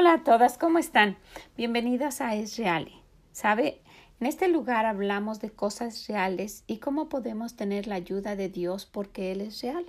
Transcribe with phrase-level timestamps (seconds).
[0.00, 1.18] Hola a todas, ¿cómo están?
[1.58, 2.90] Bienvenidas a Es Real.
[3.32, 3.82] ¿Sabe?
[4.18, 8.86] En este lugar hablamos de cosas reales y cómo podemos tener la ayuda de Dios
[8.86, 9.84] porque Él es real.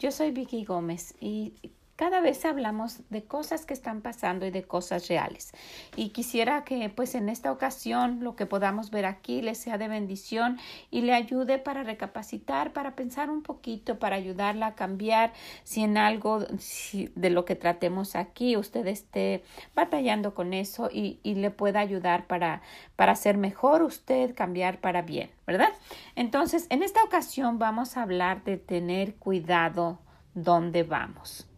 [0.00, 1.54] Yo soy Vicky Gómez y
[2.00, 5.52] cada vez hablamos de cosas que están pasando y de cosas reales.
[5.96, 9.86] Y quisiera que pues en esta ocasión lo que podamos ver aquí le sea de
[9.86, 10.58] bendición
[10.90, 15.98] y le ayude para recapacitar, para pensar un poquito, para ayudarla a cambiar si en
[15.98, 19.44] algo de lo que tratemos aquí usted esté
[19.74, 22.62] batallando con eso y, y le pueda ayudar para,
[22.96, 25.74] para ser mejor usted, cambiar para bien, ¿verdad?
[26.16, 29.98] Entonces, en esta ocasión vamos a hablar de tener cuidado
[30.32, 31.49] donde vamos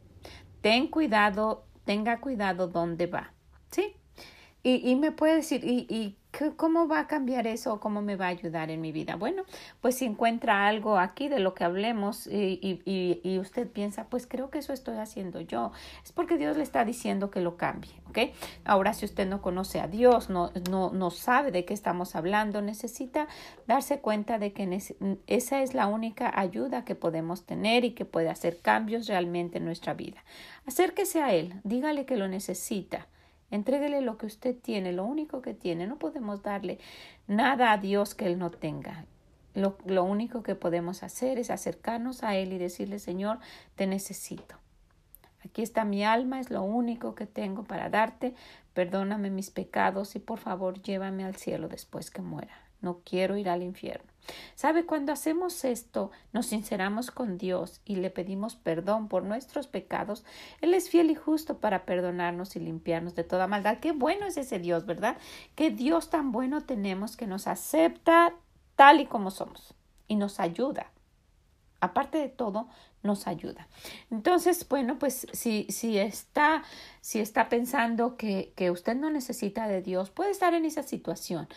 [0.63, 3.35] ten cuidado, tenga cuidado dónde va,
[3.71, 3.97] ¿sí?
[4.63, 6.17] Y, y me puede decir, ¿y, y
[6.57, 9.17] ¿Cómo va a cambiar eso o cómo me va a ayudar en mi vida?
[9.17, 9.45] Bueno,
[9.83, 14.27] pues si encuentra algo aquí de lo que hablemos y, y, y, usted piensa, pues
[14.27, 15.73] creo que eso estoy haciendo yo,
[16.03, 18.03] es porque Dios le está diciendo que lo cambie.
[18.65, 22.63] Ahora, si usted no conoce a Dios, no, no, no sabe de qué estamos hablando,
[22.63, 23.27] necesita
[23.67, 24.83] darse cuenta de que
[25.27, 29.65] esa es la única ayuda que podemos tener y que puede hacer cambios realmente en
[29.65, 30.25] nuestra vida.
[30.67, 33.07] Acérquese a Él, dígale que lo necesita
[33.53, 35.87] Entréguele lo que usted tiene, lo único que tiene.
[35.87, 36.79] No podemos darle
[37.27, 39.05] nada a Dios que Él no tenga.
[39.53, 43.41] Lo, lo único que podemos hacer es acercarnos a Él y decirle, Señor,
[43.77, 44.57] te necesito.
[45.45, 48.35] Aquí está mi alma, es lo único que tengo para darte.
[48.73, 52.57] Perdóname mis pecados y por favor llévame al cielo después que muera.
[52.81, 54.12] No quiero ir al infierno.
[54.55, 54.87] ¿Sabe?
[54.87, 60.25] Cuando hacemos esto, nos sinceramos con Dios y le pedimos perdón por nuestros pecados,
[60.61, 63.79] Él es fiel y justo para perdonarnos y limpiarnos de toda maldad.
[63.79, 65.17] Qué bueno es ese Dios, ¿verdad?
[65.55, 68.35] Qué Dios tan bueno tenemos que nos acepta
[68.77, 69.75] tal y como somos
[70.09, 70.91] y nos ayuda.
[71.81, 72.69] Aparte de todo,
[73.03, 73.67] nos ayuda.
[74.11, 76.63] Entonces, bueno, pues si, si, está,
[77.01, 81.49] si está pensando que, que usted no necesita de Dios, puede estar en esa situación.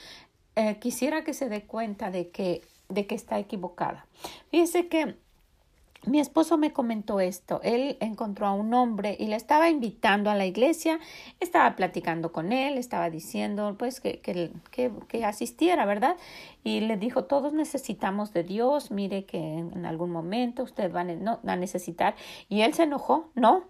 [0.55, 4.05] Eh, quisiera que se dé cuenta de que, de que está equivocada.
[4.51, 5.15] Fíjese que
[6.05, 7.59] mi esposo me comentó esto.
[7.63, 10.99] Él encontró a un hombre y le estaba invitando a la iglesia,
[11.39, 14.51] estaba platicando con él, estaba diciendo pues que, que,
[15.07, 16.15] que, asistiera, ¿verdad?
[16.63, 21.55] Y le dijo, todos necesitamos de Dios, mire que en algún momento usted va a
[21.55, 22.15] necesitar.
[22.49, 23.63] Y él se enojó, no,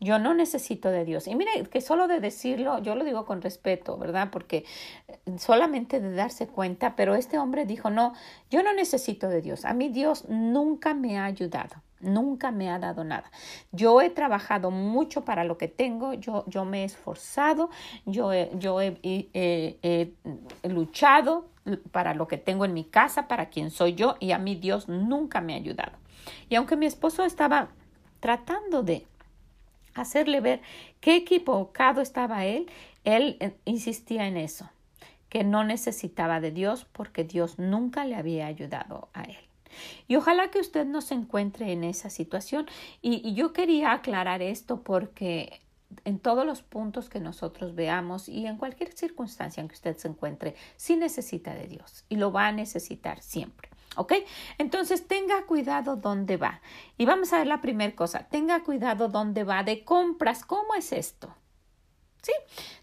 [0.00, 1.26] yo no necesito de Dios.
[1.26, 4.28] Y mire que solo de decirlo, yo lo digo con respeto, ¿verdad?
[4.30, 4.64] Porque
[5.08, 8.12] eh, solamente de darse cuenta, pero este hombre dijo, no,
[8.50, 9.64] yo no necesito de Dios.
[9.64, 11.76] A mí Dios nunca me ha ayudado.
[12.00, 13.30] Nunca me ha dado nada.
[13.72, 17.70] Yo he trabajado mucho para lo que tengo, yo, yo me he esforzado,
[18.04, 20.12] yo, yo he
[20.64, 21.48] luchado
[21.92, 24.86] para lo que tengo en mi casa, para quien soy yo, y a mí Dios
[24.88, 25.96] nunca me ha ayudado.
[26.50, 27.68] Y aunque mi esposo estaba
[28.20, 29.06] tratando de
[29.94, 30.60] hacerle ver
[31.00, 32.70] qué equivocado estaba él,
[33.04, 34.70] él eh, insistía en eso,
[35.28, 39.36] que no necesitaba de Dios porque Dios nunca le había ayudado a él.
[40.06, 42.66] Y ojalá que usted no se encuentre en esa situación.
[43.02, 45.60] Y, y yo quería aclarar esto porque
[46.04, 50.08] en todos los puntos que nosotros veamos y en cualquier circunstancia en que usted se
[50.08, 53.73] encuentre, sí necesita de Dios y lo va a necesitar siempre.
[53.96, 54.14] ¿Ok?
[54.58, 56.60] Entonces tenga cuidado dónde va.
[56.96, 58.28] Y vamos a ver la primera cosa.
[58.28, 60.44] Tenga cuidado dónde va de compras.
[60.44, 61.34] ¿Cómo es esto?
[62.22, 62.32] Sí,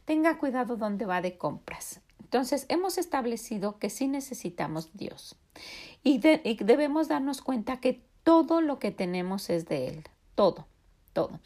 [0.05, 2.01] tenga cuidado dónde va de compras.
[2.19, 5.35] Entonces hemos establecido que sí necesitamos Dios.
[6.03, 10.03] Y, y debemos darnos cuenta que todo lo que tenemos es de Él.
[10.35, 10.67] Todo,
[11.13, 11.39] todo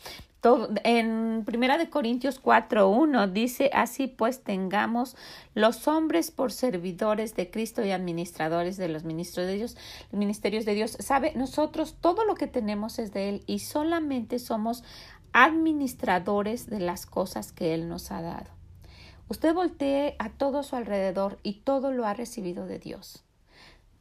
[0.84, 5.16] en Primera de Corintios 4.1 dice, así pues tengamos
[5.56, 9.75] los hombres por servidores de Cristo y administradores de los ministros de Dios,
[10.12, 10.98] ministerios de Dios.
[11.00, 14.84] Sabe, nosotros todo lo que tenemos es de Él y solamente somos
[15.34, 18.52] administradores de las cosas que Él nos ha dado.
[19.28, 23.24] Usted voltee a todo su alrededor y todo lo ha recibido de Dios.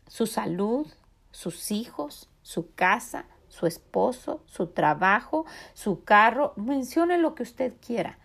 [0.09, 0.87] Su salud,
[1.31, 3.25] sus hijos, su casa,
[3.55, 8.19] su esposo, su trabajo, su carro, mencione lo que usted quiera.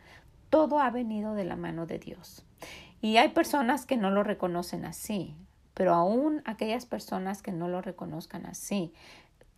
[0.50, 2.44] Todo ha venido de la mano de Dios.
[3.00, 5.36] Y hay personas que no lo reconocen así,
[5.76, 8.92] pero aún aquellas personas que no lo reconozcan así,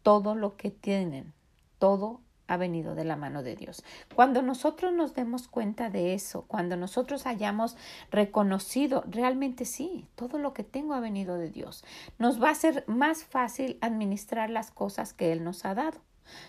[0.03, 1.31] todo lo que tienen,
[1.79, 2.19] todo
[2.51, 3.83] ha venido de la mano de Dios.
[4.13, 7.77] Cuando nosotros nos demos cuenta de eso, cuando nosotros hayamos
[8.11, 11.85] reconocido realmente sí, todo lo que tengo ha venido de Dios,
[12.19, 15.99] nos va a ser más fácil administrar las cosas que Él nos ha dado.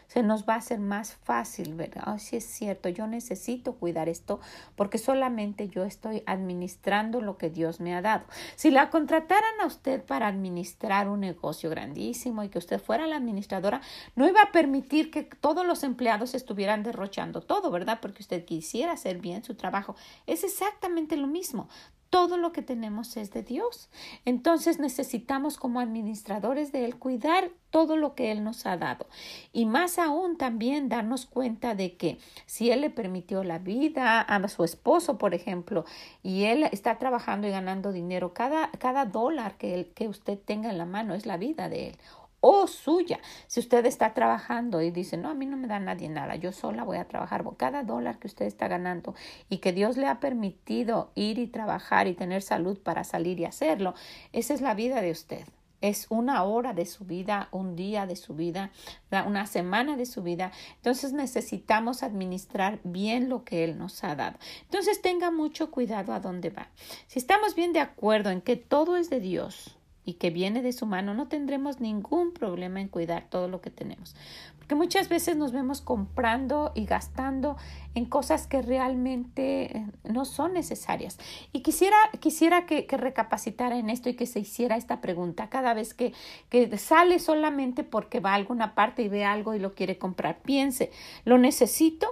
[0.06, 4.08] Se nos va a hacer más fácil ver, oh, sí es cierto, yo necesito cuidar
[4.08, 4.40] esto
[4.76, 8.24] porque solamente yo estoy administrando lo que Dios me ha dado.
[8.56, 13.16] Si la contrataran a usted para administrar un negocio grandísimo y que usted fuera la
[13.16, 13.80] administradora,
[14.16, 17.98] no iba a permitir que todos los empleados estuvieran derrochando todo, ¿verdad?
[18.00, 19.96] Porque usted quisiera hacer bien su trabajo.
[20.26, 21.68] Es exactamente lo mismo
[22.12, 23.88] todo lo que tenemos es de Dios.
[24.26, 29.06] Entonces necesitamos como administradores de Él cuidar todo lo que Él nos ha dado.
[29.50, 34.46] Y más aún también darnos cuenta de que si Él le permitió la vida a
[34.48, 35.86] su esposo, por ejemplo,
[36.22, 40.76] y Él está trabajando y ganando dinero, cada, cada dólar que, que usted tenga en
[40.76, 41.96] la mano es la vida de Él
[42.42, 43.20] o suya.
[43.46, 46.52] Si usted está trabajando y dice, no, a mí no me da nadie nada, yo
[46.52, 49.14] sola voy a trabajar, cada dólar que usted está ganando
[49.48, 53.44] y que Dios le ha permitido ir y trabajar y tener salud para salir y
[53.44, 53.94] hacerlo,
[54.32, 55.46] esa es la vida de usted.
[55.80, 58.70] Es una hora de su vida, un día de su vida,
[59.10, 60.52] una semana de su vida.
[60.76, 64.38] Entonces necesitamos administrar bien lo que Él nos ha dado.
[64.62, 66.68] Entonces tenga mucho cuidado a dónde va.
[67.08, 70.72] Si estamos bien de acuerdo en que todo es de Dios, y que viene de
[70.72, 74.16] su mano, no tendremos ningún problema en cuidar todo lo que tenemos.
[74.58, 77.56] Porque muchas veces nos vemos comprando y gastando
[77.94, 81.18] en cosas que realmente eh, no son necesarias.
[81.52, 85.94] Y quisiera, quisiera que, recapacitara en esto y que se hiciera esta pregunta cada vez
[85.94, 86.12] que,
[86.48, 90.42] que sale solamente porque va a alguna parte y ve algo y lo quiere comprar.
[90.42, 90.90] Piense,
[91.24, 92.08] ¿lo necesito?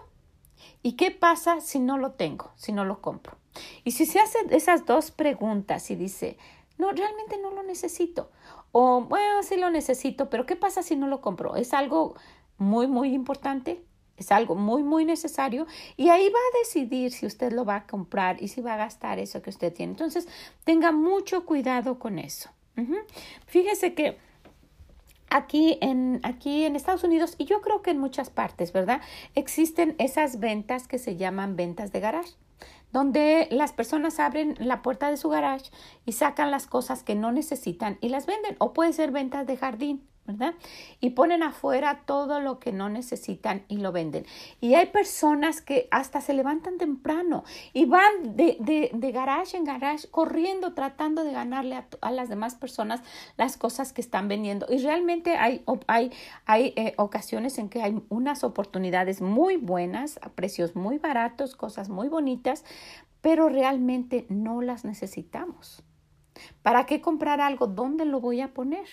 [0.82, 3.36] ¿Y qué pasa si no lo tengo, si no lo compro?
[3.84, 6.38] Y si se hacen esas dos preguntas y dice,
[6.80, 8.30] no, realmente no lo necesito.
[8.72, 11.56] O, bueno, sí lo necesito, pero ¿qué pasa si no lo compro?
[11.56, 12.14] Es algo
[12.58, 13.84] muy, muy importante.
[14.16, 15.66] Es algo muy, muy necesario
[15.96, 18.76] y ahí va a decidir si usted lo va a comprar y si va a
[18.76, 19.92] gastar eso que usted tiene.
[19.92, 20.28] Entonces,
[20.64, 22.50] tenga mucho cuidado con eso.
[23.46, 24.18] Fíjese que
[25.30, 29.00] aquí en, aquí en Estados Unidos y yo creo que en muchas partes, ¿verdad?
[29.34, 32.34] Existen esas ventas que se llaman ventas de garage
[32.92, 35.70] donde las personas abren la puerta de su garage
[36.04, 38.56] y sacan las cosas que no necesitan y las venden.
[38.58, 40.09] O puede ser ventas de jardín.
[40.32, 40.54] ¿Verdad?
[41.00, 44.26] Y ponen afuera todo lo que no necesitan y lo venden.
[44.60, 49.64] Y hay personas que hasta se levantan temprano y van de, de, de garage en
[49.64, 53.02] garage corriendo, tratando de ganarle a, las demás personas
[53.36, 54.66] las cosas que están vendiendo.
[54.68, 56.12] Y realmente hay, hay,
[56.46, 61.88] hay eh, ocasiones en que hay unas oportunidades muy buenas, a precios muy baratos, cosas
[61.88, 62.64] muy bonitas,
[63.20, 65.82] pero realmente no las necesitamos.
[66.62, 67.66] ¿Para qué comprar algo?
[67.66, 68.86] ¿Dónde lo voy a poner?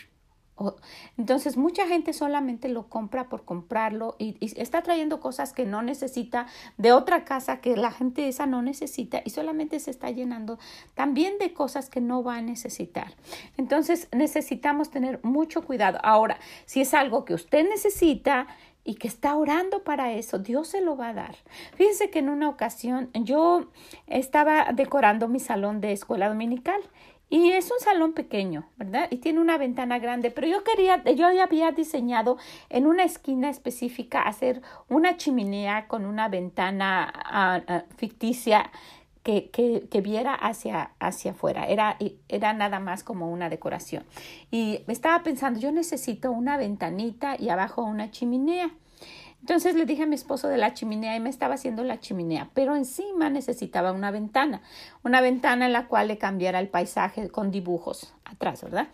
[1.18, 6.48] Entonces, mucha gente solamente lo compra por comprarlo y, está trayendo cosas que no necesita
[6.77, 10.57] de otra casa que la gente esa no necesita y solamente se está llenando
[10.95, 13.13] también de cosas que no va a necesitar.
[13.57, 16.00] Entonces, necesitamos tener mucho cuidado.
[16.04, 18.48] Ahora, si es algo que usted necesita,
[18.88, 21.36] y que está orando para eso, Dios se lo va a dar.
[21.75, 23.69] Fíjense que en una ocasión yo
[24.07, 26.80] estaba decorando mi salón de escuela dominical
[27.29, 29.07] y es un salón pequeño, ¿verdad?
[29.09, 32.38] Y tiene una ventana grande, pero yo quería, yo había diseñado
[32.69, 38.71] en una esquina específica hacer una chimenea con una ventana uh, uh, ficticia
[39.24, 41.65] que, que, que, viera hacia, hacia afuera.
[41.65, 41.97] Era,
[42.29, 44.06] era nada más como una decoración.
[44.50, 48.71] Y estaba pensando, yo necesito una ventanita y abajo una chimenea.
[49.42, 52.50] Entonces le dije a mi esposo de la chimenea y me estaba haciendo la chimenea,
[52.54, 54.62] pero encima necesitaba una ventana,
[55.04, 58.88] una ventana en la cual le cambiara el paisaje con dibujos atrás, ¿verdad?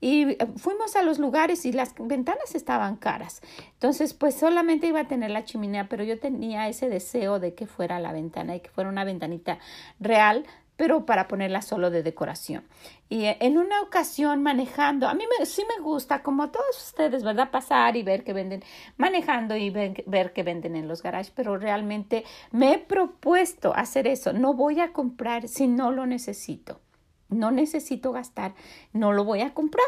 [0.00, 3.40] Y eh, fuimos a los lugares y las ventanas estaban caras.
[3.74, 7.66] Entonces, pues solamente iba a tener la chimenea, pero yo tenía ese deseo de que
[7.66, 9.58] fuera la ventana y que fuera una ventanita
[10.00, 10.44] real
[10.80, 12.64] pero para ponerla solo de decoración.
[13.10, 16.74] Y eh, en una ocasión manejando, a mí me, sí me gusta, como a todos
[16.74, 17.50] ustedes, ¿verdad?
[17.50, 18.64] Pasar y ver que venden,
[18.96, 24.32] manejando y ver, que venden en los garages, pero realmente me he propuesto hacer eso.
[24.32, 26.80] No voy a comprar si no lo necesito.
[27.28, 28.54] No necesito gastar,
[28.94, 29.84] no lo voy a comprar.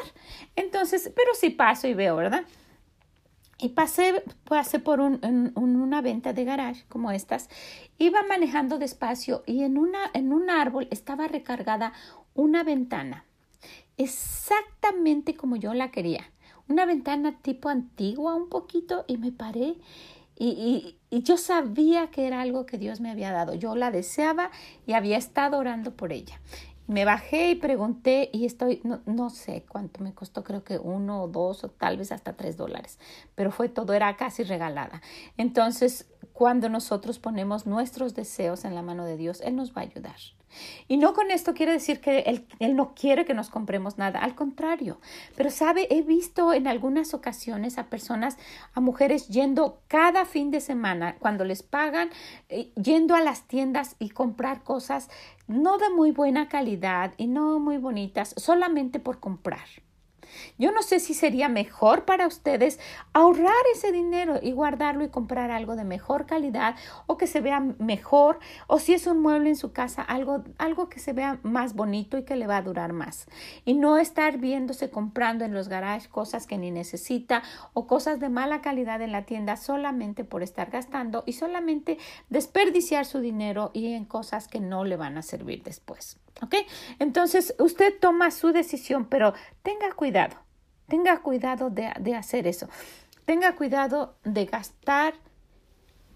[0.57, 2.45] Entonces, pero sí paso y veo, ¿verdad?
[3.63, 7.49] Y pasé, pasé por un, una venta de garage como estas.
[7.97, 11.93] Iba manejando despacio y en, un árbol estaba recargada
[12.35, 13.25] una ventana.
[13.97, 16.29] Exactamente como yo la quería.
[16.69, 19.77] Una ventana tipo antigua un poquito y me paré
[20.37, 23.55] y, y, yo sabía que era algo que Dios me había dado.
[23.55, 24.51] Yo la deseaba
[24.89, 26.41] y había estado orando por ella.
[26.93, 31.23] Me bajé y pregunté y estoy, no, no, sé cuánto me costó, creo que uno
[31.23, 32.99] o dos o tal vez hasta tres dólares,
[33.35, 35.01] pero fue todo, era casi regalada.
[35.39, 39.85] Entonces, cuando nosotros ponemos nuestros deseos en la mano de Dios, Él nos va a
[39.85, 40.17] ayudar.
[40.89, 44.21] Y no con esto quiere decir que él, él, no quiere que nos compremos nada,
[44.21, 45.01] al contrario.
[45.37, 48.39] Pero sabe, he visto en algunas ocasiones a personas,
[48.75, 52.11] a mujeres yendo cada fin de semana, cuando les pagan,
[52.49, 55.09] eh, yendo a las tiendas y comprar cosas
[55.47, 59.67] no de muy buena calidad y no muy bonitas, solamente por comprar.
[60.59, 62.79] Yo no sé si sería mejor para ustedes
[63.13, 67.61] ahorrar ese dinero y guardarlo y comprar algo de mejor calidad o que se vea
[67.61, 71.75] mejor o si es un mueble en su casa, algo, algo que se vea más
[71.75, 73.27] bonito y que le va a durar más.
[73.65, 78.29] Y no estar viéndose comprando en los garages cosas que ni necesita o cosas de
[78.29, 81.99] mala calidad en la tienda solamente por estar gastando y solamente
[82.31, 86.22] desperdiciar su dinero y en cosas que no le van a servir después.
[86.41, 86.55] ¿Ok?
[86.99, 90.37] Entonces usted toma su decisión, pero tenga cuidado,
[90.89, 92.69] tenga cuidado de, de hacer eso.
[93.25, 95.15] Tenga cuidado de gastar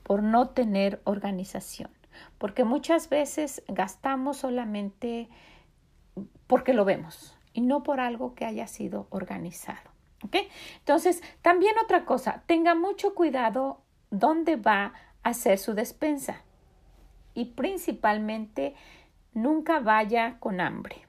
[0.03, 1.91] por no tener organización,
[2.39, 5.29] porque muchas veces gastamos solamente
[6.47, 9.91] porque lo vemos y no por algo que haya sido organizado.
[10.25, 10.37] ¿Ok?
[10.79, 14.93] Entonces, también otra cosa, tenga mucho cuidado dónde va
[15.23, 16.43] a hacer su despensa
[17.35, 18.75] y principalmente
[19.37, 21.02] nunca vaya con hambre.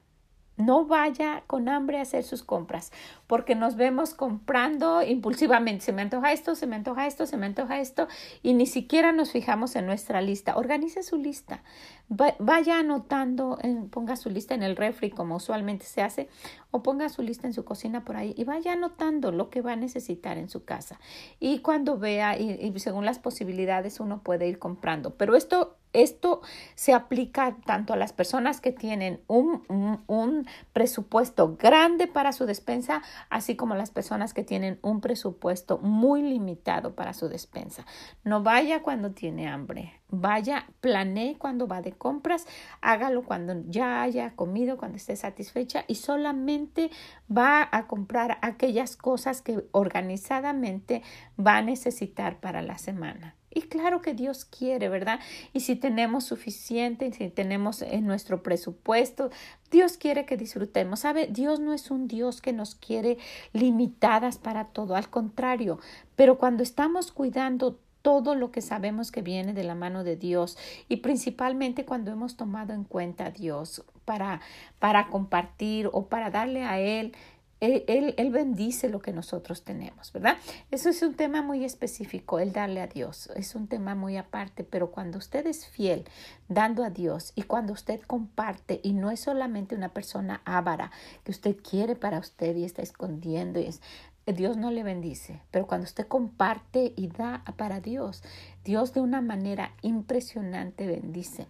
[0.58, 2.90] No vaya con hambre a hacer sus compras,
[3.28, 5.84] porque nos vemos comprando impulsivamente.
[5.84, 8.08] Se me antoja esto, se me antoja esto, se me antoja esto,
[8.42, 10.56] y ni siquiera nos fijamos en nuestra lista.
[10.56, 11.62] Organice su lista.
[12.08, 13.56] Vaya anotando,
[13.92, 16.28] ponga su lista en el refri, como usualmente se hace,
[16.72, 19.74] o ponga su lista en su cocina por ahí y vaya anotando lo que va
[19.74, 20.98] a necesitar en su casa.
[21.38, 25.14] Y cuando vea, y según las posibilidades, uno puede ir comprando.
[25.14, 26.42] Pero esto esto
[26.74, 29.62] se aplica tanto a las personas que tienen un,
[30.06, 35.78] un, presupuesto grande para su despensa, así como a las personas que tienen un presupuesto
[35.78, 37.84] muy limitado para su despensa.
[38.24, 42.46] No vaya cuando tiene hambre, vaya, planee cuando va de compras,
[42.80, 46.90] hágalo cuando ya haya comido, cuando esté satisfecha y solamente
[47.34, 51.02] va a comprar aquellas cosas que organizadamente
[51.38, 53.37] va a necesitar para la semana.
[53.50, 55.20] Y claro que Dios quiere, ¿verdad?
[55.52, 59.30] Y si tenemos suficiente, si tenemos en nuestro presupuesto,
[59.70, 61.00] Dios quiere que disfrutemos.
[61.00, 61.28] ¿Sabe?
[61.28, 63.18] Dios no es un Dios que nos quiere
[63.52, 65.78] limitadas para todo, al contrario,
[66.16, 70.56] pero cuando estamos cuidando todo lo que sabemos que viene de la mano de Dios
[70.88, 74.40] y principalmente cuando hemos tomado en cuenta a Dios para,
[74.78, 77.14] para compartir o para darle a Él
[77.60, 80.36] él, él, bendice lo que nosotros tenemos, ¿verdad?
[80.70, 83.30] Eso es un tema muy específico, el darle a Dios.
[83.34, 86.04] Es un tema muy aparte, pero cuando usted es fiel
[86.48, 90.92] dando a Dios y cuando usted comparte y no es solamente una persona ávara
[91.24, 93.80] que usted quiere para usted y está escondiendo es,
[94.26, 98.22] Dios no le bendice, pero cuando usted comparte y da para Dios,
[98.62, 101.46] Dios de una manera impresionante bendice.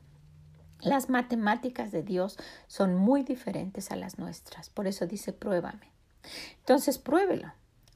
[0.81, 2.39] Las matemáticas de Dios
[2.69, 5.98] son muy diferentes a las nuestras, por eso dice pruébame.
[6.59, 7.53] Entonces, pruébelo,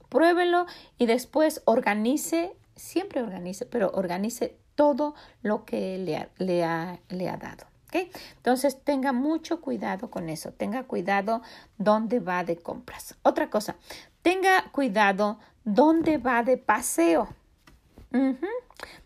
[0.09, 0.65] pruébelo
[0.97, 7.29] y después organice, siempre organice, pero organice todo lo que le ha, le ha, le
[7.29, 7.65] ha dado.
[8.37, 11.41] Entonces tenga mucho cuidado con eso, tenga cuidado
[11.77, 13.15] dónde va de compras.
[13.23, 13.75] Otra cosa,
[14.21, 17.29] tenga cuidado dónde va de paseo.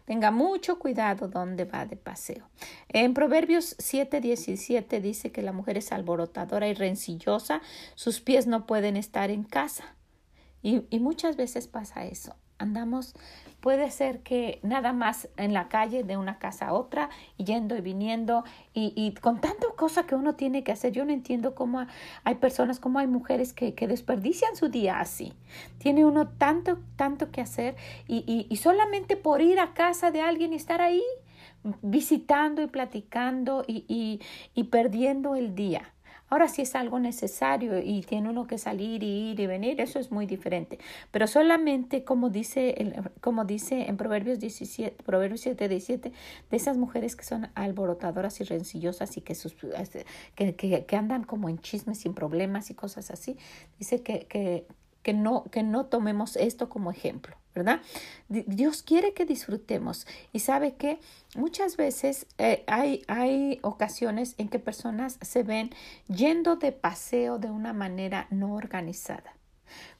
[0.08, 2.48] Tenga mucho cuidado dónde va de paseo.
[2.88, 7.62] En Proverbios 7:17 dice que la mujer es alborotadora y rencillosa,
[7.96, 9.98] sus pies no pueden estar en casa.
[10.62, 12.38] Y, y muchas veces pasa eso.
[12.60, 13.14] Andamos
[13.60, 17.82] puede ser que nada más en la calle de una casa a otra, yendo y
[17.82, 21.86] viniendo, y, y con tanta cosa que uno tiene que hacer, yo no entiendo cómo
[22.24, 25.34] hay personas, cómo hay mujeres que, que desperdician su día así.
[25.80, 27.76] Tiene uno tanto, tanto que hacer,
[28.08, 31.04] y, y, y solamente por ir a casa de alguien y estar ahí,
[31.82, 34.22] visitando y platicando y, y,
[34.54, 35.94] y perdiendo el día.
[36.29, 40.00] Ahora si es algo necesario y tiene uno que salir y ir y venir, eso
[40.00, 40.77] es muy diferente.
[41.12, 42.75] Pero solamente como dice,
[43.22, 46.12] como dice en Proverbios 17, Proverbios 7, 17,
[46.50, 50.05] de esas mujeres que son alborotadoras y rencillosas y que, sus, este,
[50.36, 53.38] que, que, que andan como en chismes sin problemas y cosas así,
[53.79, 54.67] dice que, que,
[55.03, 57.38] que, no, que no tomemos esto como ejemplo.
[57.58, 57.82] ¿Verdad?
[58.30, 61.00] Dios quiere que disfrutemos y sabe que
[61.36, 65.72] muchas veces eh, hay, hay ocasiones en que personas se ven
[66.08, 69.34] yendo de paseo de una manera no organizada.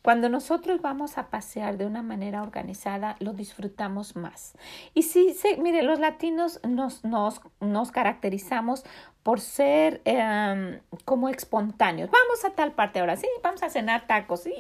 [0.02, 4.54] Cuando nosotros vamos a pasear de una manera organizada, lo disfrutamos más.
[4.94, 8.86] Y sí, sí mire, los latinos nos, nos, nos caracterizamos
[9.28, 12.10] por ser em, como espontáneos.
[12.10, 14.54] Vamos a tal parte ahora, sí, vamos a cenar tacos, sí,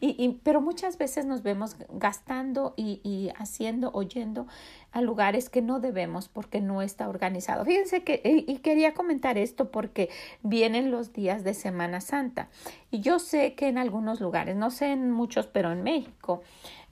[0.00, 4.46] y, y pero muchas veces nos vemos gastando y, y haciendo, oyendo
[4.92, 7.66] a lugares que no debemos porque no está organizado.
[7.66, 10.08] Fíjense que, y quería comentar esto porque
[10.42, 12.48] vienen los días de Semana Santa.
[12.90, 16.42] Y yo sé que en algunos lugares, no sé en muchos, pero en México,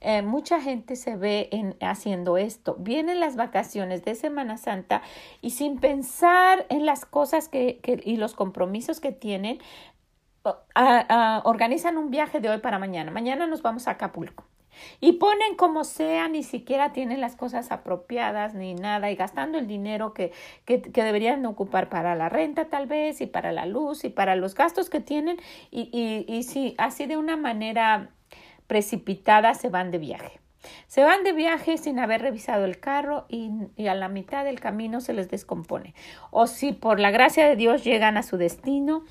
[0.03, 2.75] eh, mucha gente se ve en, haciendo esto.
[2.79, 5.01] Vienen las vacaciones de Semana Santa
[5.41, 9.59] y sin pensar en las cosas que, que y los compromisos que tienen,
[11.45, 13.11] organizan un viaje de hoy para mañana.
[13.11, 14.45] Mañana nos vamos a Acapulco.
[14.99, 19.67] Y ponen como sea, ni siquiera tienen las cosas apropiadas ni nada, y gastando el
[19.67, 20.31] dinero que,
[20.65, 24.35] que, que, deberían ocupar para la renta tal vez, y para la luz, y para
[24.35, 25.37] los gastos que tienen,
[25.69, 28.09] y, y, y sí, así de una manera
[28.73, 30.39] precipitada se van de viaje.
[30.87, 34.59] Se van de viaje sin haber revisado el carro y, y, a la mitad del
[34.59, 35.93] camino se les descompone.
[36.31, 39.03] O si por la gracia de Dios llegan a su destino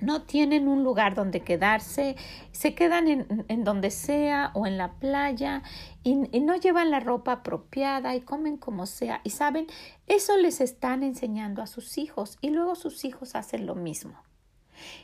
[0.00, 2.16] no tienen un lugar donde quedarse,
[2.50, 5.62] se quedan en, en donde sea o en la playa
[6.02, 9.20] y, y, no llevan la ropa apropiada y comen como sea.
[9.22, 9.68] Y saben,
[10.08, 14.14] eso les están enseñando a sus hijos y luego sus hijos hacen lo mismo.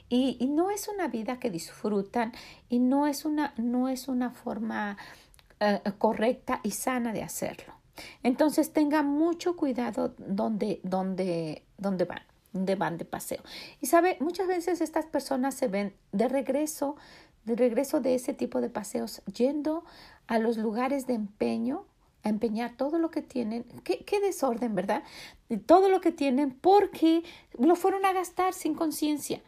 [0.08, 2.32] Y, no es una vida que disfrutan
[2.68, 4.96] y no es una, no es una forma
[5.60, 7.74] uh, correcta y sana de hacerlo.
[8.22, 12.22] Entonces tenga mucho cuidado donde, donde, donde van
[12.52, 13.40] de van de paseo.
[13.80, 16.96] Y sabe, muchas veces estas personas se ven de regreso,
[17.44, 19.84] de regreso de ese tipo de paseos, yendo
[20.26, 21.84] a los lugares de empeño,
[22.22, 23.64] a empeñar todo lo que tienen.
[23.84, 25.02] Qué, qué desorden, ¿verdad?
[25.66, 27.22] Todo lo que tienen porque
[27.58, 29.40] lo fueron a gastar sin conciencia.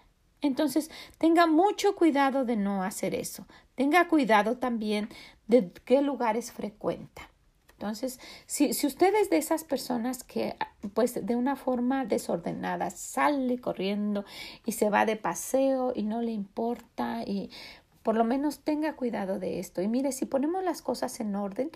[0.42, 3.46] Entonces, tenga mucho cuidado de no hacer eso.
[3.74, 5.08] Tenga cuidado también
[5.46, 7.30] de qué lugares frecuenta.
[7.70, 10.54] Entonces, si, si usted es de esas personas que,
[10.94, 14.24] pues, de una forma desordenada sale corriendo
[14.64, 17.50] y se va de paseo y no le importa y
[18.02, 19.82] por lo menos tenga cuidado de esto.
[19.82, 21.70] Y mire, si ponemos las cosas en orden,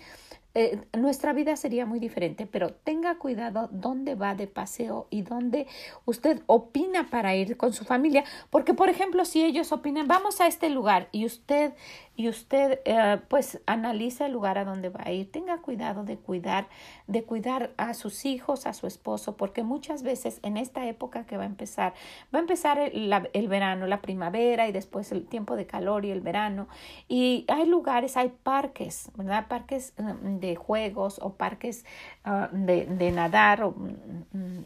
[0.59, 5.67] eh, nuestra vida sería muy diferente, pero tenga cuidado dónde va de paseo y dónde
[6.05, 10.47] usted opina para ir con su familia, porque por ejemplo, si ellos opinan, vamos a
[10.47, 11.73] este lugar y usted
[12.17, 16.17] y usted eh, pues analiza el lugar a donde va a ir, tenga cuidado de
[16.17, 16.67] cuidar,
[17.07, 21.37] de cuidar a sus hijos, a su esposo, porque muchas veces en esta época que
[21.37, 21.93] va a empezar,
[22.33, 26.11] va a empezar el, el verano, la primavera y después el tiempo de calor y
[26.11, 26.67] el verano,
[27.07, 29.47] y hay lugares, hay parques, ¿verdad?
[29.47, 31.85] Parques de de juegos o parques
[32.25, 34.65] uh, de, de, nadar o mm, mm,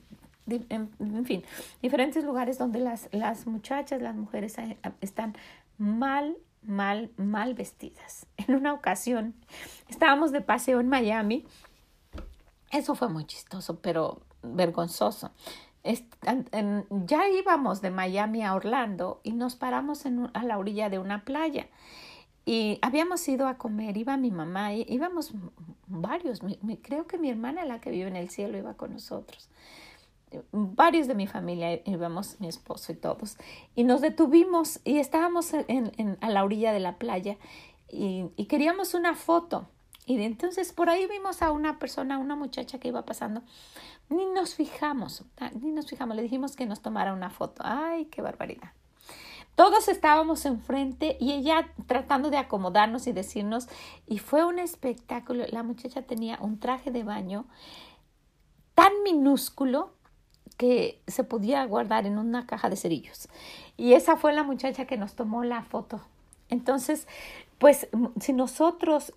[0.69, 1.43] en, en, fin,
[1.81, 5.35] diferentes lugares donde las, las muchachas, las mujeres eh, están
[5.77, 8.25] mal, mal, mal vestidas.
[8.37, 9.35] En una ocasión
[9.87, 11.45] estábamos de paseo en Miami.
[12.71, 15.31] Eso fue muy chistoso, pero vergonzoso.
[15.83, 21.23] ya íbamos de Miami a Orlando y nos paramos en, a la orilla de una
[21.23, 21.67] playa.
[22.45, 25.33] Y habíamos ido a comer, iba mi mamá, íbamos
[25.85, 26.41] varios,
[26.81, 29.49] creo que mi hermana, la que vive en el cielo, iba con nosotros.
[30.51, 33.37] Varios de mi familia íbamos, mi esposo y todos.
[33.75, 37.37] Y nos detuvimos y estábamos en, en, a la orilla de la playa
[37.89, 39.67] y, y queríamos una foto.
[40.05, 43.41] Y entonces por ahí vimos a una persona, una muchacha que iba pasando.
[44.09, 45.23] Ni nos fijamos,
[45.61, 46.15] ni nos fijamos.
[46.15, 47.61] Le dijimos que nos tomara una foto.
[47.65, 48.73] Ay, qué barbaridad.
[49.55, 53.67] Todos estábamos enfrente y ella tratando de acomodarnos y decirnos,
[54.07, 55.45] y fue un espectáculo.
[55.49, 57.45] La muchacha tenía un traje de baño
[58.73, 59.93] tan minúsculo
[60.57, 63.29] que se podía guardar en una caja de cerillos.
[63.77, 66.01] Y esa fue la muchacha que nos tomó la foto.
[66.49, 67.07] Entonces,
[67.57, 67.87] pues
[68.19, 69.13] si nosotros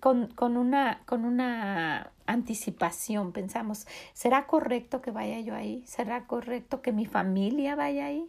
[0.00, 5.82] con, con, una, con una anticipación pensamos, ¿será correcto que vaya yo ahí?
[5.86, 8.28] ¿Será correcto que mi familia vaya ahí?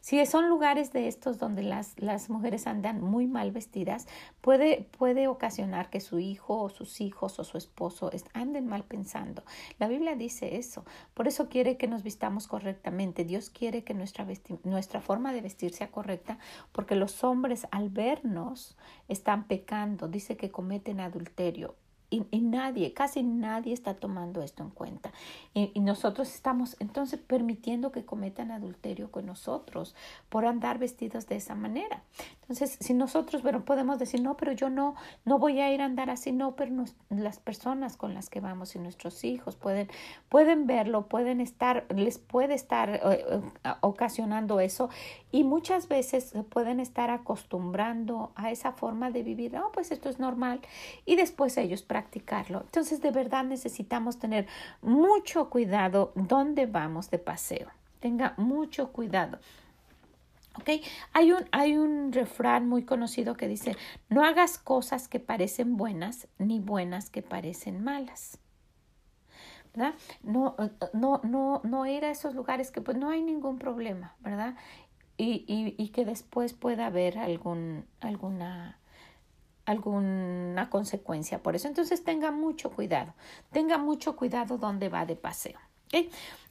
[0.00, 4.06] Si son lugares de estos donde las, las mujeres andan muy mal vestidas,
[4.40, 9.44] puede, puede ocasionar que su hijo o sus hijos o su esposo anden mal pensando.
[9.78, 10.84] La Biblia dice eso.
[11.14, 13.24] Por eso quiere que nos vistamos correctamente.
[13.24, 14.26] Dios quiere que nuestra,
[14.64, 16.38] nuestra forma de vestir sea correcta
[16.72, 18.76] porque los hombres al vernos
[19.08, 20.08] están pecando.
[20.08, 21.76] Dice que cometen adulterio
[22.30, 25.12] y, nadie, casi nadie está tomando esto en cuenta.
[25.54, 29.94] Y, nosotros estamos entonces permitiendo que cometan adulterio con nosotros
[30.28, 32.02] por andar vestidos de esa manera.
[32.42, 35.86] Entonces, si nosotros pero podemos decir, no, pero yo no, no voy a ir a
[35.86, 39.88] andar así, no, pero las personas con las que vamos y nuestros hijos pueden,
[40.28, 43.40] pueden verlo, pueden estar, les puede estar eh, eh,
[43.80, 44.90] ocasionando eso
[45.30, 50.18] y muchas veces pueden estar acostumbrando a esa forma de vivir, no, pues esto es
[50.18, 50.60] normal
[51.04, 51.82] y después ellos
[52.60, 54.46] Entonces, de verdad necesitamos tener
[54.82, 57.68] mucho cuidado dónde vamos de paseo.
[58.00, 59.38] Tenga mucho cuidado.
[60.58, 60.70] ¿Ok?
[61.12, 63.76] Hay un, hay un refrán muy conocido que dice,
[64.08, 68.38] no hagas cosas que parecen buenas ni buenas que parecen malas.
[69.74, 69.94] ¿verdad?
[70.22, 70.54] No,
[70.92, 74.54] no, no, no ir a esos lugares que pues no hay ningún problema, ¿verdad?
[75.16, 78.78] Y, y, y que después pueda haber algún, alguna,
[79.66, 81.68] alguna consecuencia por eso.
[81.68, 83.14] Entonces tenga mucho cuidado,
[83.52, 85.58] tenga mucho cuidado donde va de paseo.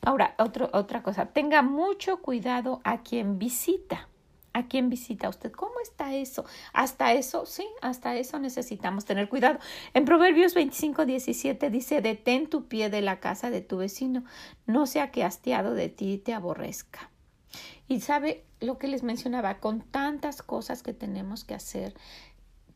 [0.01, 4.09] Ahora, otro, otra cosa, tenga mucho cuidado a quien visita.
[4.55, 5.51] ¿A quién visita usted?
[5.51, 6.45] ¿Cómo está eso?
[6.73, 9.57] Hasta eso, sí, hasta eso necesitamos tener cuidado.
[9.95, 14.23] En Proverbios 25, 17 dice, detén tu pie de la casa de tu vecino,
[14.67, 17.09] no sea que hastiado de ti te aborrezca.
[17.87, 21.95] Y sabe lo que les mencionaba, con tantas cosas que tenemos que hacer,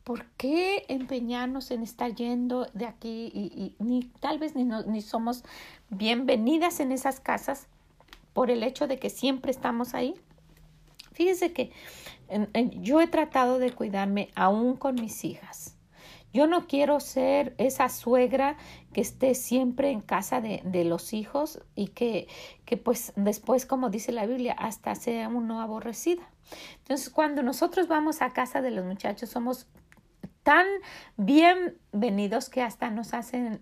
[0.08, 5.44] ¿por qué empeñarnos en estar yendo de aquí y, ni tal vez ni, ni somos
[5.90, 7.66] bienvenidas en esas casas
[8.32, 10.14] por el hecho de que siempre estamos ahí?
[11.12, 11.72] Fíjese que
[12.80, 15.76] yo he tratado de cuidarme aún con mis hijas.
[16.32, 18.56] Yo no quiero ser esa suegra
[18.94, 22.28] que esté siempre en casa de, de los hijos y que,
[22.64, 26.22] que, pues después, como dice la Biblia, hasta sea uno aborrecida.
[26.78, 29.66] Entonces, cuando nosotros vamos a casa de los muchachos, somos
[30.48, 30.66] tan
[31.18, 33.60] bienvenidos que hasta nos hacen,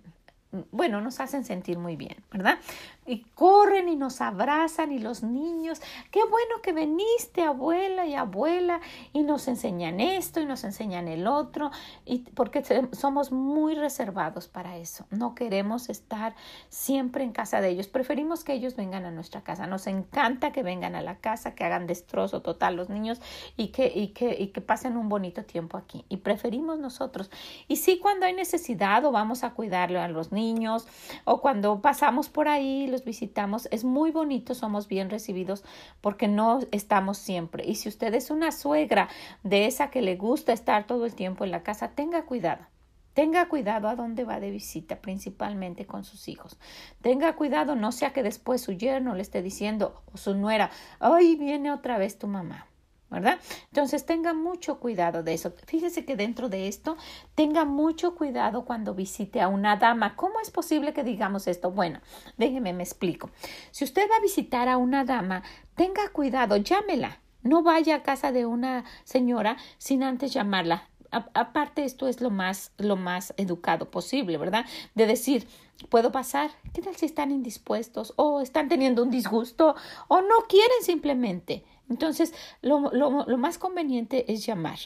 [0.71, 2.61] bueno, nos hacen sentir muy bien, ¿verdad?
[3.07, 8.81] Y corren y nos abrazan y los niños, qué bueno que viniste abuela y abuela
[9.13, 11.71] y nos enseñan esto y nos enseñan el otro
[12.05, 15.07] y porque somos muy reservados para eso.
[15.11, 16.35] No queremos estar
[16.69, 19.67] siempre en casa de ellos, preferimos que ellos vengan a nuestra casa.
[19.67, 23.21] Nos encanta que vengan a la casa, que hagan destrozo total los niños
[23.57, 27.31] y que y que y que pasen un bonito tiempo aquí y preferimos nosotros.
[27.69, 30.87] Y sí cuando hay necesidad o vamos a cuidarle a los niños
[31.25, 35.65] o cuando pasamos por ahí visitamos, es muy bonito, somos bien recibidos
[36.01, 37.65] porque no estamos siempre.
[37.67, 39.09] Y si usted es una suegra
[39.43, 42.67] de esa que le gusta estar todo el tiempo en la casa, tenga cuidado.
[43.15, 46.59] Tenga cuidado a dónde va de visita, principalmente con sus hijos.
[47.01, 51.35] Tenga cuidado, no sea que después su yerno le esté diciendo o su nuera, ay,
[51.37, 52.67] viene otra vez tu mamá.
[53.11, 53.39] ¿Verdad?
[53.67, 55.53] Entonces tenga mucho cuidado de eso.
[55.67, 56.97] Fíjese que dentro de esto
[57.35, 60.17] tenga mucho cuidado cuando visite a una dama.
[60.17, 61.71] ¿Cómo es posible que digamos esto?
[61.71, 62.01] Bueno,
[62.37, 63.31] déjeme me explico.
[63.71, 65.43] Si usted va a visitar a una dama,
[65.75, 67.21] tenga cuidado, llámela.
[67.43, 70.89] No vaya a casa de una señora sin antes llamarla.
[71.11, 74.67] aparte esto es lo más lo más educado posible, ¿verdad?
[74.97, 75.47] De decir,
[75.89, 76.51] puedo pasar.
[76.75, 79.77] ¿Qué tal si están indispuestos o están teniendo un disgusto
[80.09, 81.65] o no quieren simplemente?
[81.89, 84.79] Entonces, lo, lo, lo más conveniente es llamar.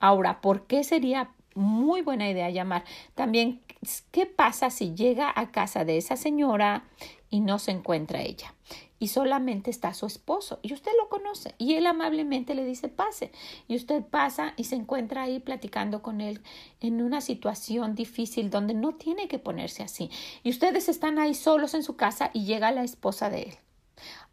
[0.00, 2.84] Ahora, ¿por qué sería muy buena idea llamar?
[3.14, 3.62] También,
[4.10, 6.84] ¿qué pasa si llega a casa de esa señora
[7.30, 8.54] y no se encuentra ella?
[8.98, 13.30] y solamente está su esposo y usted lo conoce y él amablemente le dice pase
[13.68, 16.40] y usted pasa y se encuentra ahí platicando con él
[16.80, 20.10] en una situación difícil donde no tiene que ponerse así
[20.42, 23.54] y ustedes están ahí solos en su casa y llega la esposa de él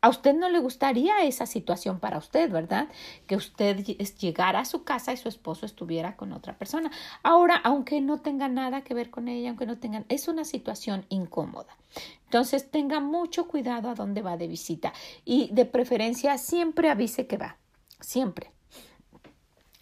[0.04, 2.90] a usted no le gustaría esa situación para usted, ¿verdad?
[3.26, 6.92] Que usted llegara a su casa y su esposo estuviera con otra persona.
[7.24, 11.06] Ahora, aunque no tenga nada que ver con ella, aunque no tengan, es una situación
[11.08, 11.78] incómoda.
[12.26, 14.92] Entonces, tenga mucho cuidado a dónde va de visita
[15.24, 17.56] y de preferencia siempre avise que va,
[18.02, 18.52] siempre.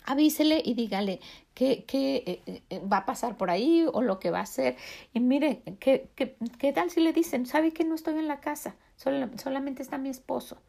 [0.05, 1.19] Avísele y dígale
[1.55, 4.77] qué, qué eh, eh, va a pasar por ahí o lo que va a hacer.
[5.15, 8.39] Y mire, ¿qué, qué, qué tal si le dicen, sabe que no estoy en la
[8.39, 8.75] casa?
[9.01, 10.61] Solamente está mi esposo.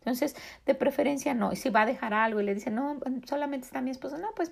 [0.00, 1.52] Entonces, de preferencia no.
[1.52, 4.28] Y si va a dejar algo y le dice, no, solamente está mi esposo, no,
[4.34, 4.50] pues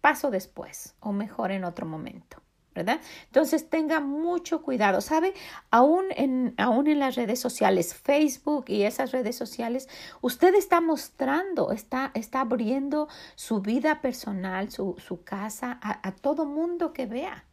[0.00, 2.42] paso después o mejor en otro momento.
[2.74, 3.00] ¿verdad?
[3.24, 5.34] Entonces tenga mucho cuidado, ¿sabe?
[5.72, 9.88] Aún en, aún en las redes sociales, Facebook y esas redes sociales,
[10.20, 16.46] usted está mostrando, está, está abriendo su vida personal, su, su casa a, a todo
[16.46, 17.47] mundo que vea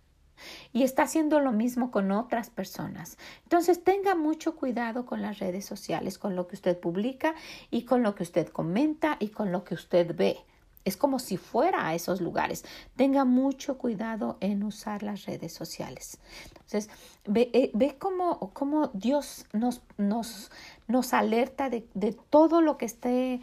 [0.74, 3.18] y está haciendo lo mismo con otras personas.
[3.44, 7.36] Entonces tenga mucho cuidado con las redes sociales, con lo que usted publica
[7.72, 10.38] y con lo que usted comenta y con lo que usted ve.
[10.84, 12.64] Es como si fuera a esos lugares.
[12.96, 16.20] Tenga mucho cuidado en usar las redes sociales.
[16.54, 16.90] Entonces,
[17.26, 20.52] ve, eh, ve cómo, cómo, Dios nos, nos,
[20.88, 23.42] nos alerta de, de todo lo que esté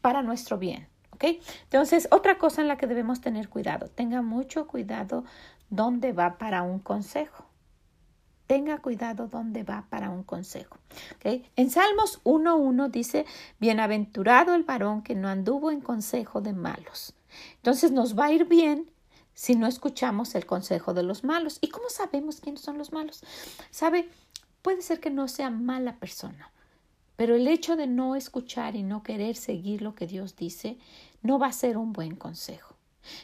[0.00, 0.88] para nuestro bien.
[1.12, 1.24] ¿ok?
[1.62, 5.24] Entonces, otra cosa en la que debemos tener cuidado, tenga mucho cuidado
[5.74, 7.44] dónde va para un consejo.
[8.46, 10.76] Tenga cuidado dónde va para un consejo.
[11.22, 13.24] En Salmos 1.1 dice,
[13.58, 17.14] bienaventurado el varón que no anduvo en consejo de malos.
[17.56, 18.90] Entonces nos va a ir bien
[19.32, 21.58] si no escuchamos el consejo de los malos.
[21.62, 23.22] ¿Y cómo sabemos quiénes son los malos?
[23.70, 24.08] ¿Sabe?
[24.62, 26.50] Puede ser que no sea mala persona,
[27.16, 30.78] pero el hecho de no escuchar y no querer seguir lo que Dios dice
[31.22, 32.73] no va a ser un buen consejo.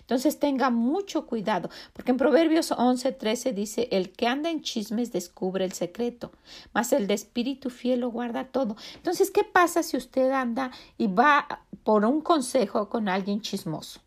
[0.01, 5.64] Entonces tenga mucho cuidado, porque en Proverbios 11:13 dice, el que anda en chismes descubre
[5.64, 6.33] el secreto,
[6.73, 8.77] mas el de espíritu fiel lo guarda todo.
[8.97, 14.01] Entonces, ¿qué pasa si usted anda y va por un consejo con alguien chismoso?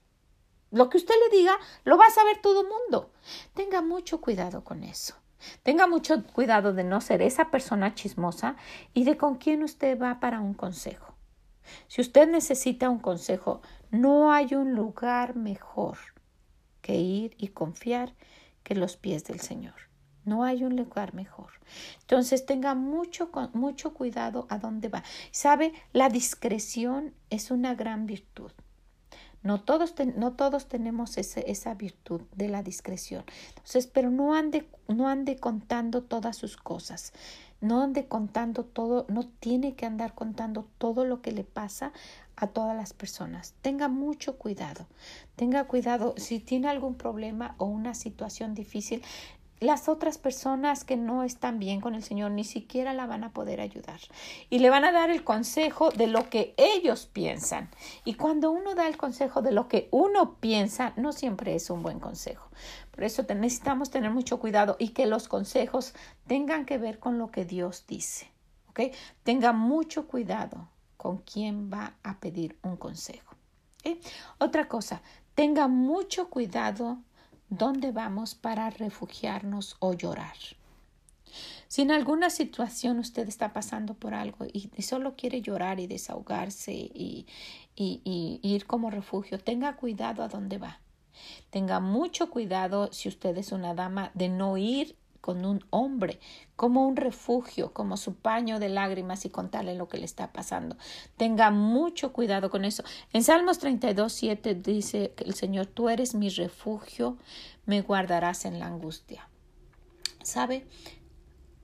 [0.71, 3.11] Lo que usted le diga lo va a saber todo el mundo.
[3.53, 5.15] Tenga mucho cuidado con eso.
[5.61, 8.55] Tenga mucho cuidado de no ser esa persona chismosa
[8.93, 11.12] y de con quién usted va para un consejo.
[11.87, 15.97] Si usted necesita un consejo, no hay un lugar mejor
[16.81, 18.13] que ir y confiar
[18.63, 19.75] que los pies del Señor.
[20.25, 21.51] No hay un lugar mejor.
[22.01, 25.03] Entonces tenga mucho, mucho cuidado a dónde va.
[25.31, 28.51] Sabe, la discreción es una gran virtud.
[29.41, 33.25] No todos, no todos tenemos esa virtud de la discreción.
[33.49, 37.11] Entonces, pero no ande, no ande contando todas sus cosas.
[37.63, 41.93] No ande contando todo, no tiene que andar contando todo lo que le pasa
[42.35, 43.53] a todas las personas.
[43.61, 44.85] Tenga mucho cuidado.
[45.37, 49.01] Tenga cuidado si tiene algún problema o una situación difícil
[49.63, 53.31] las otras personas que no están bien con el Señor ni siquiera la van a
[53.31, 53.99] poder ayudar.
[54.49, 57.69] Y le van a dar el consejo de lo que ellos piensan.
[58.03, 61.81] Y cuando uno da el consejo de lo que uno piensa, no siempre es un
[61.81, 62.49] buen consejo.
[62.93, 65.93] Por eso necesitamos tener mucho cuidado y que los consejos
[66.27, 68.29] tengan que ver con lo que Dios dice.
[68.69, 68.81] ¿Ok?
[69.23, 73.35] Tenga mucho cuidado con quién va a pedir un consejo.
[74.37, 75.01] Otra cosa,
[75.35, 76.99] tenga mucho cuidado
[77.49, 80.37] dónde vamos para refugiarnos o llorar.
[81.67, 86.71] Si en alguna situación usted está pasando por algo y, solo quiere llorar y desahogarse
[86.71, 87.25] y,
[87.75, 90.79] ir como refugio, tenga cuidado a dónde va.
[91.49, 96.19] Tenga mucho cuidado si usted es una dama de no ir con un hombre,
[96.57, 100.75] como un refugio, como su paño de lágrimas y contarle lo que le está pasando.
[101.15, 102.83] Tenga mucho cuidado con eso.
[103.13, 107.17] En Salmos 32, 7 dice el Señor, tú eres mi refugio,
[107.65, 109.29] me guardarás en la angustia.
[110.23, 110.67] ¿Sabe?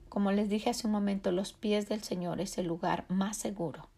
[0.08, 3.89] Como les dije hace un momento, los pies del Señor es el lugar más seguro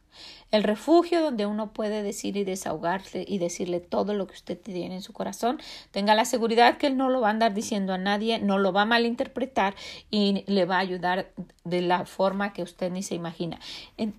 [0.50, 4.96] el refugio donde uno puede decir y desahogarse y decirle todo lo que usted tiene
[4.96, 5.58] en su corazón.
[5.90, 8.72] Tenga la seguridad que él no lo va a andar diciendo a nadie, no lo
[8.72, 9.74] va a malinterpretar
[10.10, 11.32] y le va a ayudar
[11.64, 13.58] de la forma que usted ni se imagina.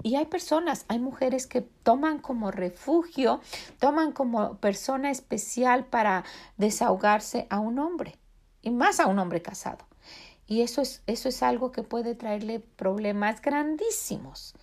[0.02, 3.42] Y hay personas, hay mujeres que toman como refugio,
[3.80, 6.24] toman como persona especial para
[6.58, 8.18] desahogarse a un hombre
[8.62, 9.86] y más a un hombre casado.
[10.46, 14.54] Y eso es, eso es algo que puede traerle problemas grandísimos.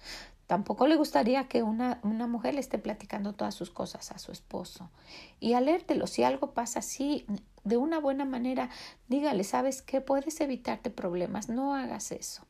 [0.51, 4.33] Tampoco le gustaría que una, una, mujer le esté platicando todas sus cosas a su
[4.33, 4.91] esposo.
[5.39, 7.25] Y alértelo, si algo pasa así,
[7.63, 8.69] de una buena manera,
[9.07, 10.01] dígale, ¿sabes qué?
[10.01, 12.43] Puedes evitarte problemas, no hagas eso,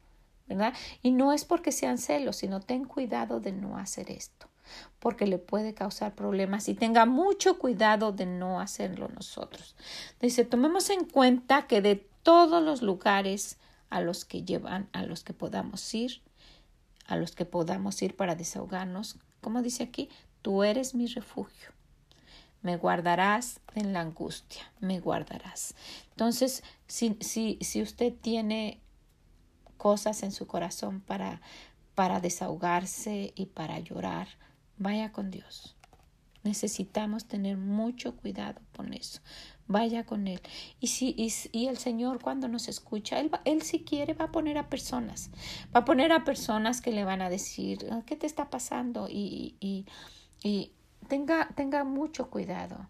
[0.47, 0.73] ¿verdad?
[1.03, 4.49] Y no es porque sean celos, sino ten cuidado de no hacer esto,
[4.99, 9.77] porque le puede causar problemas y tenga mucho cuidado de no hacerlo nosotros.
[10.23, 13.59] Dice, tomemos en cuenta que de todos los lugares
[13.91, 16.23] a los que llevan, a los que podamos ir,
[17.11, 20.09] a los que podamos ir para desahogarnos, como dice aquí,
[20.43, 21.71] tú eres mi refugio.
[22.63, 25.75] Me guardarás en la angustia, me guardarás.
[26.11, 28.81] Entonces, si, si, si usted tiene
[29.77, 31.41] cosas en su corazón para,
[31.97, 34.29] para desahogarse y para llorar,
[34.79, 35.75] vaya con Dios.
[36.45, 39.21] Necesitamos tener mucho cuidado con eso,
[39.71, 40.41] vaya con Él.
[40.81, 44.59] Y, si, y, el Señor cuando nos escucha, él, él si quiere va a poner
[44.59, 45.31] a personas,
[45.75, 49.09] va a poner a personas que le van a decir, ah, ¿qué te está pasando?
[49.09, 49.87] Y, y,
[50.43, 50.73] y
[51.09, 52.89] tenga, tenga mucho cuidado.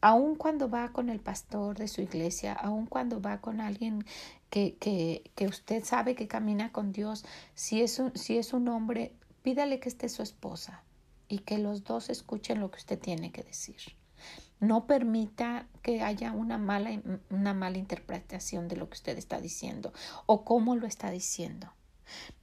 [0.00, 4.04] Aun cuando va con el pastor de su iglesia, aun cuando va con alguien
[4.48, 8.68] que, que, que usted sabe que camina con Dios, si es, un, si es un
[8.68, 10.82] hombre, pídale que esté su esposa
[11.28, 13.80] y que los dos escuchen lo que usted tiene que decir.
[14.62, 19.92] No permita que haya una mala, una mala interpretación de lo que usted está diciendo
[20.26, 21.72] o cómo lo está diciendo.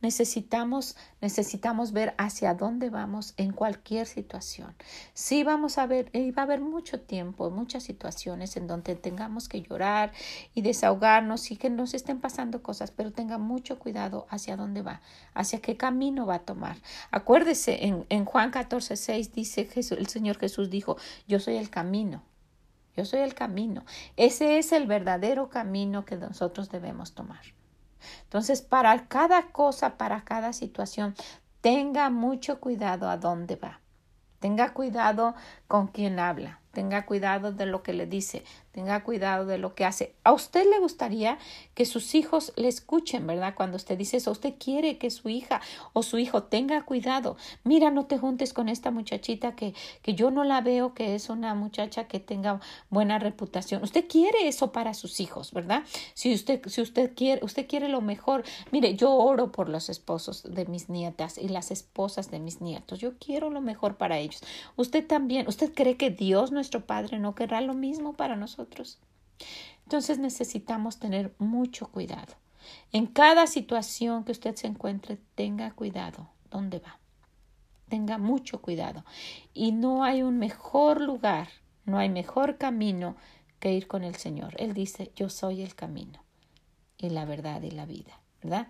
[0.01, 4.75] Necesitamos, necesitamos ver hacia dónde vamos en cualquier situación.
[5.13, 9.49] Sí vamos a ver, y va a haber mucho tiempo, muchas situaciones en donde tengamos
[9.49, 10.11] que llorar
[10.53, 15.01] y desahogarnos y que nos estén pasando cosas, pero tenga mucho cuidado hacia dónde va,
[15.33, 16.77] hacia qué camino va a tomar.
[17.11, 21.69] Acuérdese, en, en Juan 14, 6 dice Jesús, el Señor Jesús dijo, yo soy el
[21.69, 22.23] camino.
[22.95, 23.85] Yo soy el camino.
[24.17, 27.39] Ese es el verdadero camino que nosotros debemos tomar.
[28.23, 31.15] Entonces, para cada cosa, para cada situación,
[31.61, 33.81] tenga mucho cuidado a dónde va.
[34.39, 35.35] Tenga cuidado
[35.67, 36.61] con quién habla.
[36.79, 40.15] Tenga cuidado de lo que le dice, tenga cuidado de lo que hace.
[40.23, 41.37] A usted le gustaría
[41.73, 43.53] que sus hijos le escuchen, ¿verdad?
[43.53, 45.59] Cuando usted dice eso, usted quiere que su hija
[45.91, 47.35] o su hijo tenga cuidado.
[47.65, 51.29] Mira, no te juntes con esta muchachita que, que yo no la veo que es
[51.29, 53.83] una muchacha que tenga buena reputación.
[53.83, 55.83] Usted quiere eso para sus hijos, ¿verdad?
[56.13, 58.45] Si usted, si usted quiere, usted quiere lo mejor.
[58.71, 62.99] Mire, yo oro por los esposos de mis nietas y las esposas de mis nietos.
[62.99, 64.41] Yo quiero lo mejor para ellos.
[64.77, 68.99] Usted también, ¿usted cree que Dios, nuestro Padre, no querrá lo mismo para nosotros?
[69.85, 72.35] Entonces necesitamos tener mucho cuidado.
[72.91, 76.29] En cada situación que usted se encuentre, tenga cuidado.
[76.51, 76.99] ¿Dónde va?
[77.87, 79.03] Tenga mucho cuidado.
[79.51, 81.47] Y no hay un mejor lugar,
[81.85, 83.15] no hay mejor camino
[83.59, 84.53] que ir con el Señor.
[84.57, 86.23] Él dice, yo soy el camino
[86.99, 88.67] y la verdad y la vida, ¿verdad?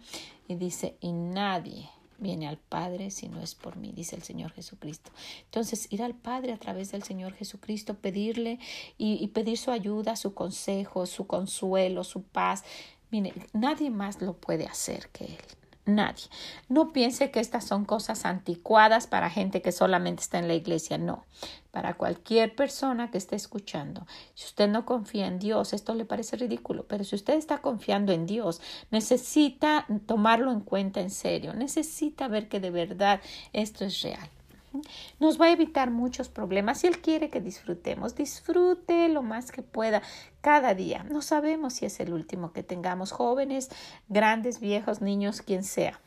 [0.47, 4.51] Y dice, y nadie viene al Padre si no es por mí, dice el Señor
[4.51, 5.11] Jesucristo.
[5.45, 8.59] Entonces, ir al Padre a través del Señor Jesucristo, pedirle
[8.97, 12.63] y, pedir su ayuda, su consejo, su consuelo, su paz.
[13.11, 15.58] Mire, nadie más lo puede hacer que Él.
[15.89, 16.25] Nadie.
[16.67, 20.97] No piense que estas son cosas anticuadas para gente que solamente está en la iglesia.
[20.97, 21.25] No.
[21.71, 24.07] Para cualquier persona que esté escuchando.
[24.33, 28.11] Si usted no confía en Dios, esto le parece ridículo, pero si usted está confiando
[28.11, 31.53] en Dios, necesita tomarlo en cuenta en serio.
[31.53, 33.21] Necesita ver que de verdad
[33.53, 34.29] esto es real
[35.19, 36.79] nos va a evitar muchos problemas.
[36.79, 40.01] Si Él quiere que disfrutemos, disfrute lo más que pueda
[40.41, 41.03] cada día.
[41.03, 43.69] No sabemos si es el último que tengamos, jóvenes,
[44.07, 45.99] grandes, viejos, niños, quien sea.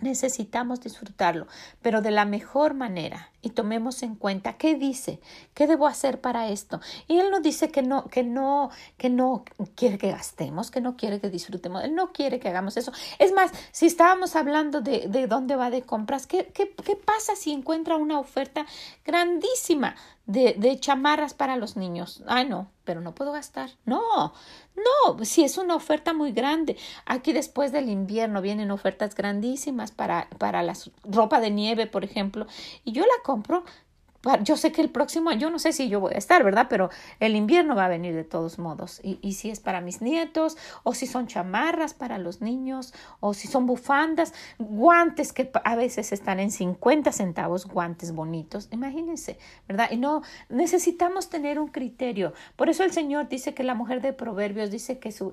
[0.00, 1.48] Necesitamos disfrutarlo,
[1.82, 5.20] pero de la mejor manera y tomemos en cuenta qué dice,
[5.54, 6.80] qué debo hacer para esto.
[7.06, 9.44] Y él no dice que no, que no, que no
[9.76, 12.92] quiere que gastemos, que no quiere que disfrutemos, él no quiere que hagamos eso.
[13.18, 17.36] Es más, si estábamos hablando de, de dónde va de compras, ¿qué, qué, qué pasa
[17.36, 18.66] si encuentra una oferta
[19.04, 19.94] grandísima
[20.26, 22.22] de, de chamarras para los niños?
[22.26, 23.70] Ay, no, pero no puedo gastar.
[23.84, 24.32] No,
[24.76, 26.76] no, si es una oferta muy grande.
[27.04, 30.74] Aquí después del invierno vienen ofertas grandísimas para, para la
[31.04, 32.46] ropa de nieve, por ejemplo,
[32.84, 33.62] y yo la compro
[34.42, 36.66] yo sé que el próximo, yo no sé si yo voy a estar, ¿verdad?
[36.68, 39.00] Pero el invierno va a venir de todos modos.
[39.04, 43.32] Y, y, si es para mis nietos, o si son chamarras para los niños, o
[43.32, 48.68] si son bufandas, guantes que a veces están en 50 centavos, guantes bonitos.
[48.72, 49.88] Imagínense, ¿verdad?
[49.92, 52.32] Y no, necesitamos tener un criterio.
[52.56, 55.32] Por eso el Señor dice que la mujer de Proverbios dice que su,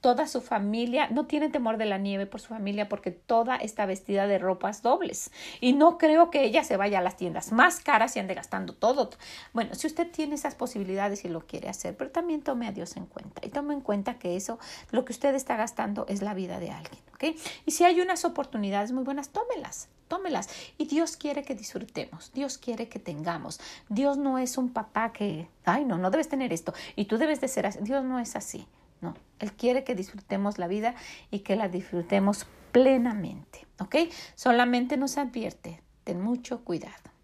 [0.00, 3.84] toda su familia no tiene temor de la nieve por su familia porque toda está
[3.84, 5.30] vestida de ropas dobles.
[5.60, 9.10] Y no creo que ella se vaya a las tiendas más caras gastando todo.
[9.52, 12.96] Bueno, si usted tiene esas posibilidades y lo quiere hacer, pero también tome a Dios
[12.96, 14.58] en cuenta y tome en cuenta que eso,
[14.90, 17.38] lo que usted está gastando es la vida de alguien, ¿ok?
[17.66, 20.48] Y si hay unas oportunidades muy buenas, tómelas, tómelas.
[20.78, 23.60] Y Dios quiere que disfrutemos, Dios quiere que tengamos.
[23.88, 27.40] Dios no es un papá que, ay, no, no debes tener esto y tú debes
[27.40, 27.78] de ser así.
[27.82, 28.66] Dios no es así.
[29.02, 30.94] No, Él quiere que disfrutemos la vida
[31.30, 33.96] y que la disfrutemos plenamente, ¿ok?
[34.34, 37.15] Solamente nos advierte, ten mucho cuidado.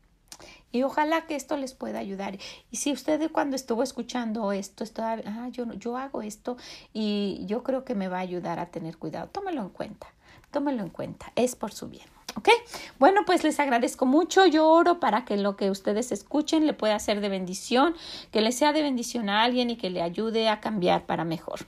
[0.73, 2.39] Y ojalá que esto les pueda ayudar.
[2.71, 6.57] Y si usted cuando estuvo escuchando esto, está, ah, yo, yo hago esto
[6.93, 10.09] y yo creo que me va a ayudar a tener cuidado, tómelo en cuenta,
[10.51, 12.12] tómelo en cuenta, es por su bien.
[12.37, 12.49] ¿Ok?
[12.99, 14.47] Bueno, pues les agradezco mucho.
[14.47, 17.95] Yo oro para que lo que ustedes escuchen le pueda ser de bendición,
[18.31, 21.61] que le sea de bendición a alguien y que le ayude a cambiar para mejor.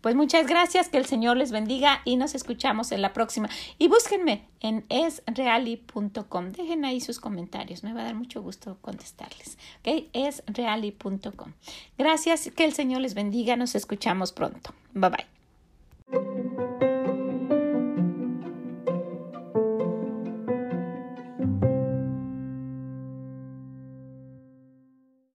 [0.00, 3.48] Pues muchas gracias, que el Señor les bendiga y nos escuchamos en la próxima.
[3.78, 6.52] Y búsquenme en esreali.com.
[6.52, 9.58] Dejen ahí sus comentarios, me va a dar mucho gusto contestarles.
[9.80, 10.06] ¿Ok?
[10.12, 11.52] Esreali.com.
[11.98, 14.72] Gracias, que el Señor les bendiga, nos escuchamos pronto.
[14.94, 16.85] Bye bye.